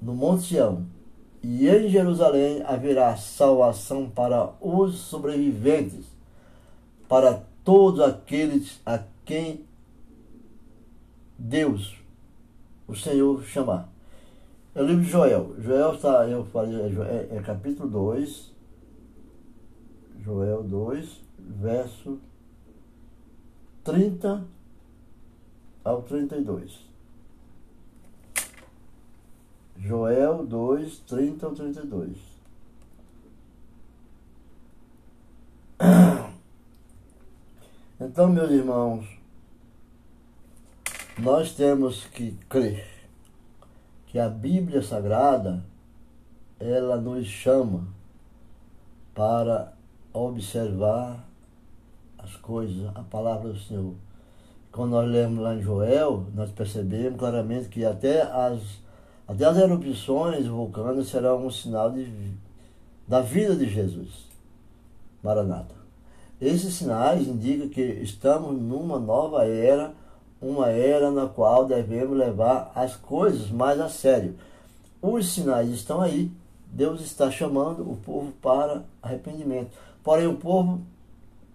[0.00, 0.86] no Monte Sião
[1.42, 6.04] e em Jerusalém haverá salvação para os sobreviventes,
[7.08, 9.64] para todos aqueles a quem
[11.38, 11.96] Deus,
[12.86, 13.88] o Senhor, chamar.
[14.74, 15.56] É o livro de Joel.
[15.58, 18.55] Joel está, eu falei, é, é capítulo 2,
[20.26, 22.18] Joel 2, verso
[23.84, 24.44] 30
[25.84, 26.84] ao 32.
[29.76, 32.18] Joel 2, 30 ao 32.
[37.98, 39.06] Então, meus irmãos,
[41.18, 42.86] nós temos que crer
[44.06, 45.64] que a Bíblia Sagrada
[46.60, 47.88] ela nos chama
[49.14, 49.75] para
[50.24, 51.24] observar
[52.18, 53.94] as coisas, a palavra do Senhor
[54.76, 58.60] quando nós lemos lá em Joel, nós percebemos claramente que até as,
[59.26, 62.06] até as erupções vulcânicas serão um sinal de,
[63.08, 64.26] da vida de Jesus.
[65.22, 65.74] Maranata.
[66.38, 69.94] Esses sinais indicam que estamos numa nova era,
[70.42, 74.36] uma era na qual devemos levar as coisas mais a sério.
[75.00, 76.30] Os sinais estão aí.
[76.66, 79.70] Deus está chamando o povo para arrependimento.
[80.06, 80.82] Porém, o povo,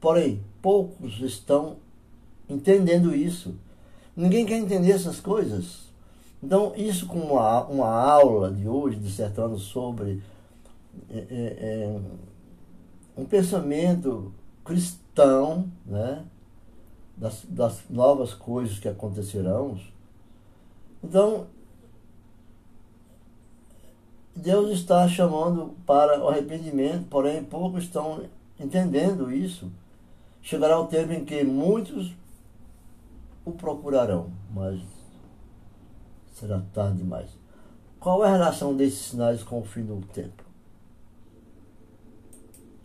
[0.02, 1.78] porém, poucos estão
[2.50, 3.56] entendendo isso.
[4.14, 5.90] Ninguém quer entender essas coisas.
[6.44, 10.22] Então, isso com uma, uma aula de hoje, dissertando sobre
[11.10, 12.02] é, é, é,
[13.16, 14.34] um pensamento
[14.66, 16.26] cristão, né?
[17.16, 19.80] Das, das novas coisas que acontecerão.
[21.02, 21.48] Então,
[24.36, 28.20] Deus está chamando para o arrependimento, porém poucos estão
[28.62, 29.72] entendendo isso.
[30.42, 32.16] Chegará o tempo em que muitos
[33.46, 34.82] o procurarão, mas
[36.34, 37.30] será tarde demais.
[38.00, 40.44] Qual é a relação desses sinais com o fim do tempo?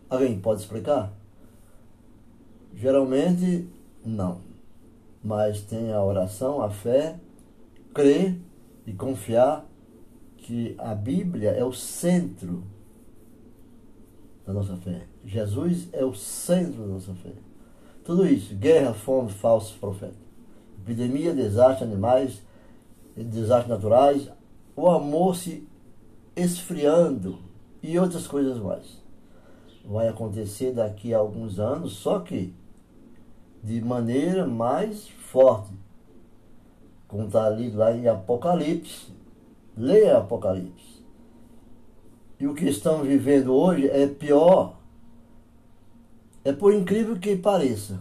[0.09, 1.13] Alguém pode explicar?
[2.75, 3.69] Geralmente,
[4.05, 4.41] não.
[5.25, 7.19] Mas tem a oração, a fé,
[7.95, 8.39] crer
[8.87, 9.67] e confiar
[10.37, 12.63] que a Bíblia é o centro
[14.47, 15.07] da nossa fé.
[15.27, 17.33] Jesus é o centro da nossa fé.
[18.05, 20.27] Tudo isso, guerra, fome, falsos profetas
[20.87, 22.41] epidemia, desastres animais,
[23.17, 24.31] desastres naturais,
[24.77, 25.67] o amor se
[26.37, 27.41] esfriando
[27.83, 29.05] e outras coisas mais.
[29.85, 32.55] Vai acontecer daqui a alguns anos, só que
[33.63, 35.73] de maneira mais forte.
[37.09, 39.13] Como está ali lá em Apocalipse.
[39.77, 41.05] Leia Apocalipse.
[42.39, 44.76] E o que estamos vivendo hoje é pior.
[46.47, 47.99] É por incrível que pareça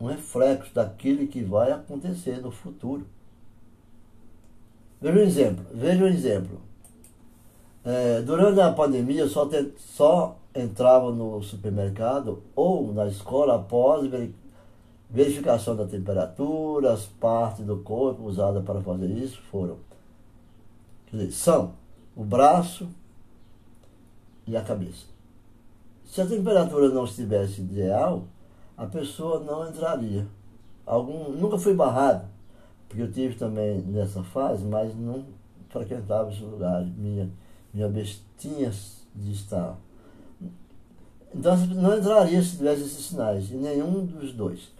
[0.00, 3.06] um reflexo daquilo que vai acontecer no futuro.
[4.98, 5.66] Veja um exemplo.
[5.74, 6.58] Veja um exemplo.
[7.84, 14.10] É, durante a pandemia, só, te, só entrava no supermercado ou na escola após
[15.10, 19.76] verificação da temperatura, as partes do corpo usadas para fazer isso foram.
[21.12, 21.74] Dizer, são
[22.16, 22.88] o braço
[24.46, 25.11] e a cabeça.
[26.12, 28.24] Se a temperatura não estivesse ideal,
[28.76, 30.26] a pessoa não entraria.
[30.84, 32.28] Algum, nunca foi barrado.
[32.86, 35.24] Porque eu tive também nessa fase, mas não
[35.70, 36.84] frequentava esse lugar.
[36.84, 37.30] Minha,
[37.72, 38.70] minha bestinha
[39.14, 39.78] de estar.
[41.34, 44.70] Então não entraria se tivesse esses sinais, e nenhum dos dois.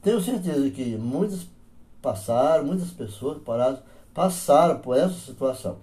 [0.00, 1.48] Tenho certeza que muitas
[2.00, 3.80] passaram, muitas pessoas pararam,
[4.14, 5.78] passaram por essa situação.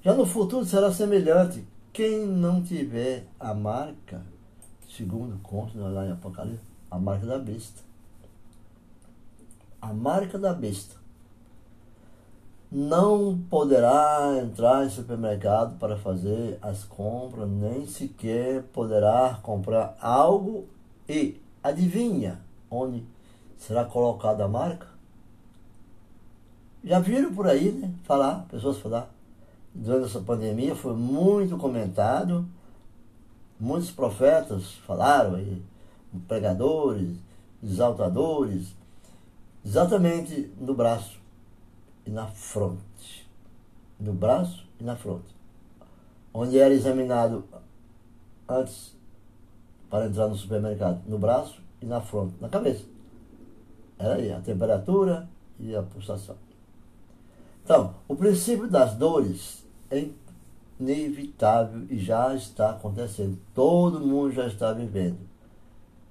[0.00, 1.70] Já no futuro será semelhante.
[1.92, 4.22] Quem não tiver a marca,
[4.88, 7.82] segundo consta lá em Apocalipse, a marca da besta.
[9.78, 10.96] A marca da besta.
[12.70, 20.66] Não poderá entrar em supermercado para fazer as compras, nem sequer poderá comprar algo
[21.06, 22.40] e adivinha
[22.70, 23.04] onde
[23.58, 24.86] será colocada a marca?
[26.82, 27.92] Já viram por aí, né?
[28.04, 29.10] Falar, pessoas falar.
[29.74, 32.46] Durante essa pandemia foi muito comentado.
[33.58, 35.38] Muitos profetas falaram
[36.28, 37.16] pregadores,
[37.62, 38.74] exaltadores,
[39.64, 41.18] exatamente no braço
[42.04, 43.28] e na fronte.
[43.98, 45.34] No braço e na fronte.
[46.34, 47.44] Onde era examinado
[48.48, 48.94] antes
[49.88, 52.84] para entrar no supermercado, no braço e na fronte, na cabeça.
[53.98, 56.36] Era aí a temperatura e a pulsação.
[57.64, 59.61] Então, o princípio das dores
[59.92, 60.08] é
[60.80, 63.38] inevitável e já está acontecendo.
[63.54, 65.18] Todo mundo já está vivendo.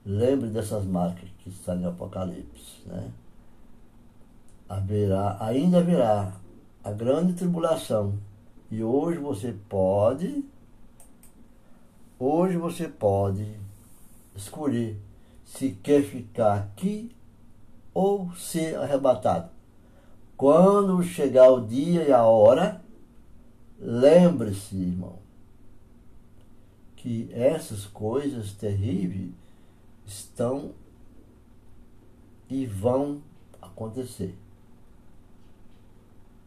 [0.05, 2.82] Lembre dessas marcas que estão no Apocalipse.
[2.86, 3.11] Né?
[4.69, 6.34] Haverá, ainda haverá
[6.84, 8.17] a grande tribulação.
[8.69, 10.45] E hoje você pode,
[12.17, 13.59] hoje você pode
[14.36, 14.97] escolher
[15.43, 17.13] se quer ficar aqui
[17.93, 19.49] ou ser arrebatado.
[20.38, 22.80] Quando chegar o dia e a hora,
[23.82, 25.17] lembre-se, irmão,
[26.95, 29.32] que essas coisas terríveis
[30.05, 30.71] estão
[32.47, 33.21] e vão
[33.59, 34.38] acontecer.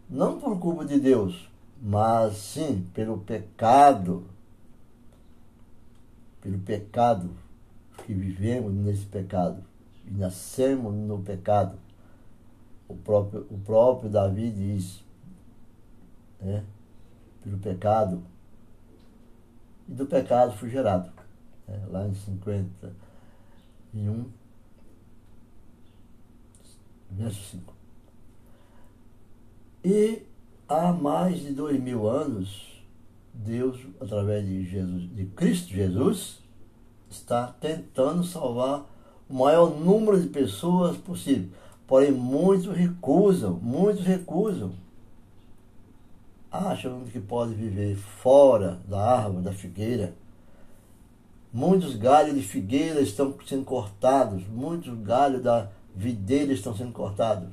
[0.08, 1.50] Não por culpa de Deus,
[1.82, 4.24] mas sim pelo pecado,
[6.40, 7.30] pelo pecado
[8.06, 9.64] que vivemos nesse pecado
[10.06, 11.78] e nascemos no pecado.
[12.86, 15.02] O próprio, o próprio Davi diz,
[16.40, 16.62] né?
[17.44, 18.22] Pelo pecado,
[19.86, 21.12] e do pecado fui gerado.
[21.68, 21.78] Né?
[21.90, 24.24] Lá em 51,
[27.10, 27.74] verso 5.
[29.84, 30.22] E
[30.66, 32.82] há mais de dois mil anos,
[33.34, 36.38] Deus, através de Jesus, de Cristo Jesus,
[37.10, 38.86] está tentando salvar
[39.28, 41.50] o maior número de pessoas possível.
[41.86, 44.72] Porém, muitos recusam, muitos recusam.
[46.56, 50.14] Acham que pode viver fora da árvore, da figueira.
[51.52, 57.48] Muitos galhos de figueira estão sendo cortados, muitos galhos da videira estão sendo cortados.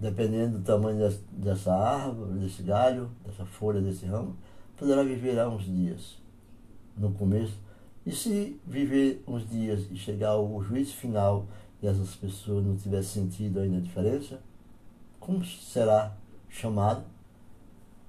[0.00, 4.34] Dependendo do tamanho dessa árvore, desse galho, dessa folha, desse ramo,
[4.74, 6.16] poderá viver há uns dias.
[6.96, 7.60] No começo,
[8.06, 11.46] e se viver uns dias e chegar ao juízo final
[11.82, 14.40] e essas pessoas não tiverem sentido ainda a diferença,
[15.20, 16.16] como será
[16.48, 17.17] chamado?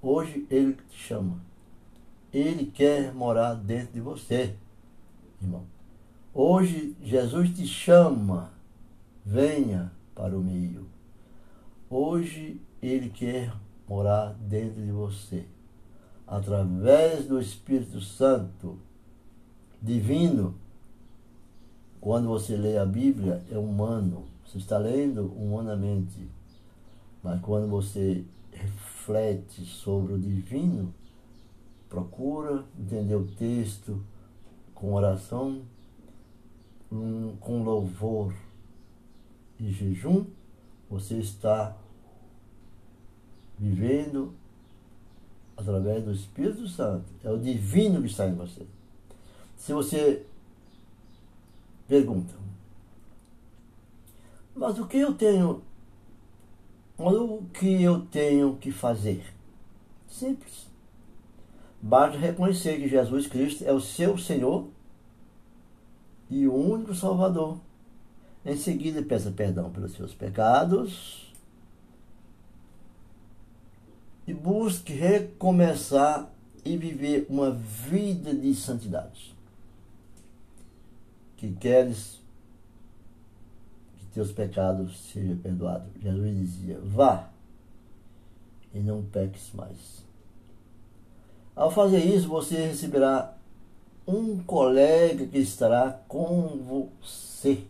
[0.02, 1.41] Hoje ele te chama.
[2.32, 4.56] Ele quer morar dentro de você,
[5.41, 5.66] irmão.
[6.34, 8.52] Hoje Jesus te chama.
[9.26, 10.88] Venha para o meio.
[11.89, 13.54] Hoje ele quer
[13.88, 15.45] morar dentro de você.
[16.26, 18.80] Através do Espírito Santo
[19.82, 20.56] divino.
[22.00, 24.26] Quando você lê a Bíblia, é humano.
[24.45, 26.28] Você está lendo humanamente.
[27.22, 28.24] Mas quando você
[29.00, 30.93] reflete sobre o divino,
[31.88, 34.04] procura entender o texto
[34.76, 35.62] com oração,
[37.39, 38.34] com louvor
[39.60, 40.26] e jejum,
[40.89, 41.76] você está
[43.58, 44.34] vivendo
[45.56, 47.06] através do Espírito Santo.
[47.24, 48.66] É o divino que está em você.
[49.58, 50.26] Se você
[51.88, 52.34] pergunta,
[54.56, 55.62] mas o que eu tenho,
[57.00, 59.24] o que eu tenho que fazer?
[60.08, 60.68] Simples.
[61.82, 64.68] Basta reconhecer que Jesus Cristo é o seu Senhor
[66.30, 67.58] e o único Salvador.
[68.45, 71.34] Em seguida, peça perdão pelos seus pecados
[74.28, 76.32] e busque recomeçar
[76.66, 79.36] e viver uma vida de santidade
[81.39, 82.19] que queres que
[84.14, 85.89] teus pecados sejam perdoados.
[86.01, 87.30] Jesus dizia: vá
[88.74, 90.05] e não peques mais.
[91.55, 93.36] Ao fazer isso, você receberá
[94.07, 97.64] um colega que estará com você.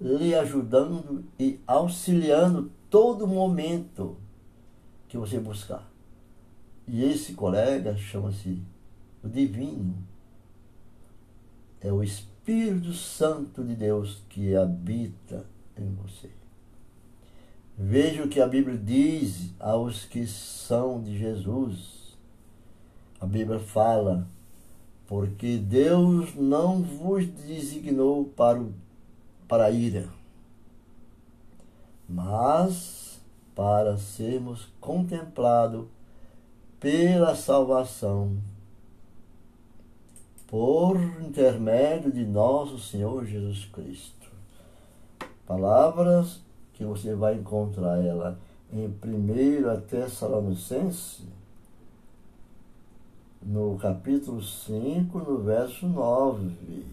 [0.00, 4.16] lhe ajudando e auxiliando todo momento
[5.08, 5.88] que você buscar.
[6.88, 8.60] E esse colega chama-se
[9.22, 9.94] o Divino.
[11.80, 12.31] É o Espírito
[12.92, 16.30] Santo de Deus que habita em você.
[17.78, 22.16] Veja o que a Bíblia diz aos que são de Jesus.
[23.20, 24.26] A Bíblia fala,
[25.06, 28.74] porque Deus não vos designou para, o,
[29.46, 30.08] para a ira,
[32.08, 33.20] mas
[33.54, 35.86] para sermos contemplados
[36.80, 38.36] pela salvação
[40.52, 44.28] por intermédio de nosso Senhor Jesus Cristo.
[45.46, 46.40] Palavras
[46.74, 48.38] que você vai encontrar ela
[48.70, 51.22] em 1 Tessalonicense,
[53.42, 56.84] no capítulo 5, no verso 9.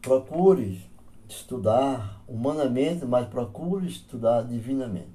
[0.00, 0.80] Procure
[1.28, 5.10] estudar humanamente, mas procure estudar divinamente.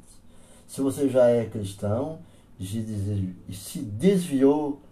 [0.67, 2.19] Se você já é cristão
[2.59, 2.63] e
[3.55, 4.83] se desviou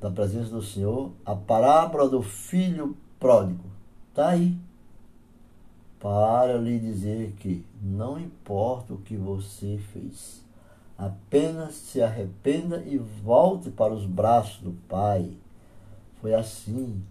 [0.00, 3.64] da presença do Senhor, a parábola do filho pródigo
[4.10, 4.56] está aí
[5.98, 10.44] para lhe dizer que não importa o que você fez,
[10.96, 15.36] apenas se arrependa e volte para os braços do Pai.
[16.20, 17.02] Foi assim.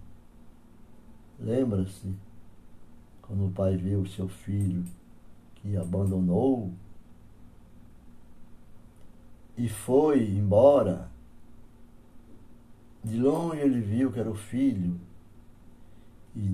[1.40, 2.14] Lembra-se
[3.22, 4.84] quando o pai viu o seu filho
[5.56, 6.72] que abandonou
[9.58, 11.10] e foi embora.
[13.04, 15.00] De longe ele viu que era o filho
[16.36, 16.52] e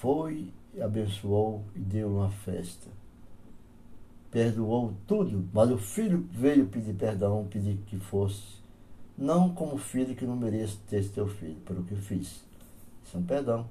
[0.00, 2.88] foi, abençoou e deu uma festa.
[4.30, 8.58] Perdoou tudo, mas o filho veio pedir perdão, pedir que fosse,
[9.16, 12.44] não como filho que não mereça ter teu filho, pelo que fiz.
[13.04, 13.68] Isso é um perdão.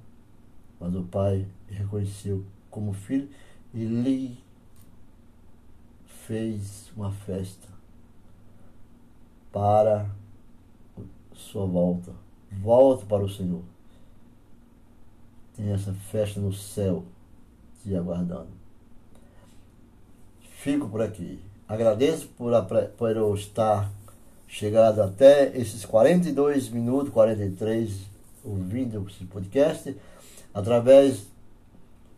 [0.79, 3.29] Mas o pai reconheceu como filho
[3.73, 4.37] e lhe
[6.05, 7.67] fez uma festa
[9.51, 10.09] para
[11.37, 12.11] sua volta.
[12.51, 13.63] Volta para o Senhor
[15.57, 17.03] tem essa festa no céu
[17.81, 18.49] te aguardando.
[20.59, 21.39] Fico por aqui.
[21.67, 22.53] Agradeço por,
[22.95, 23.91] por eu estar
[24.47, 27.91] chegado até esses 42 minutos, 43,
[28.45, 29.97] ouvindo esse podcast,
[30.53, 31.27] através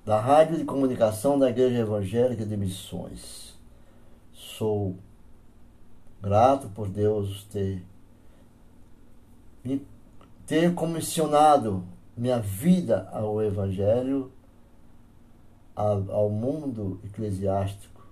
[0.06, 3.58] da Rádio de Comunicação da Igreja Evangélica de Missões.
[4.34, 4.96] Sou
[6.22, 7.82] grato por Deus ter
[9.64, 9.86] me
[10.46, 11.84] ter comissionado
[12.16, 14.32] minha vida ao Evangelho,
[15.76, 18.06] ao mundo eclesiástico,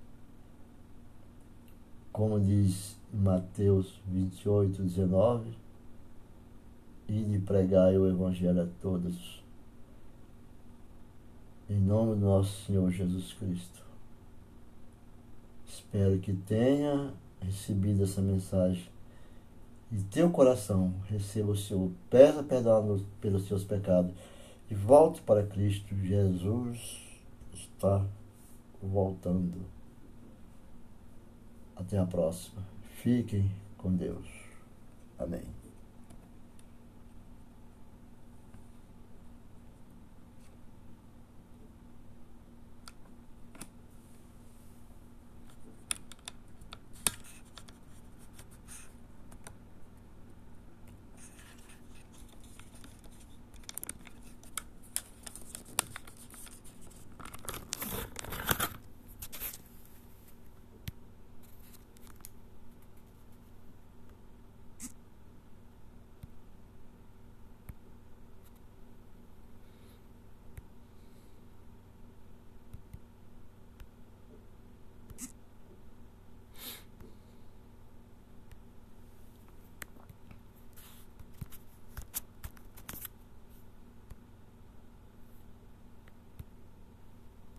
[2.11, 5.51] como diz Mateus 28, 19,
[7.09, 9.43] e de pregar o Evangelho a todos.
[11.69, 13.83] Em nome do nosso Senhor Jesus Cristo.
[15.67, 18.87] Espero que tenha recebido essa mensagem
[19.91, 24.13] e teu coração receba o Senhor, peça perdão pelos seus pecados
[24.69, 25.95] e volte para Cristo.
[25.95, 26.97] Jesus
[27.53, 28.05] está
[28.81, 29.65] voltando.
[31.75, 32.61] Até a próxima.
[33.01, 34.27] Fiquem com Deus.
[35.17, 35.56] Amém.